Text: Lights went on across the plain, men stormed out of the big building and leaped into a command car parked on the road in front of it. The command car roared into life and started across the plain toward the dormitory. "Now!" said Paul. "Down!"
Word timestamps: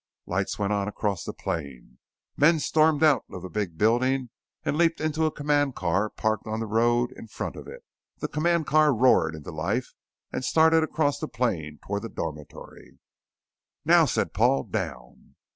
Lights 0.25 0.57
went 0.57 0.73
on 0.73 0.87
across 0.87 1.23
the 1.23 1.31
plain, 1.31 1.99
men 2.35 2.57
stormed 2.59 3.03
out 3.03 3.23
of 3.29 3.43
the 3.43 3.49
big 3.51 3.77
building 3.77 4.31
and 4.63 4.75
leaped 4.75 4.99
into 4.99 5.25
a 5.25 5.31
command 5.31 5.75
car 5.75 6.09
parked 6.09 6.47
on 6.47 6.59
the 6.59 6.65
road 6.65 7.11
in 7.11 7.27
front 7.27 7.55
of 7.55 7.67
it. 7.67 7.83
The 8.17 8.27
command 8.27 8.65
car 8.65 8.91
roared 8.95 9.35
into 9.35 9.51
life 9.51 9.93
and 10.31 10.43
started 10.43 10.81
across 10.83 11.19
the 11.19 11.27
plain 11.27 11.77
toward 11.85 12.01
the 12.01 12.09
dormitory. 12.09 12.97
"Now!" 13.85 14.05
said 14.05 14.33
Paul. 14.33 14.63
"Down!" 14.63 15.35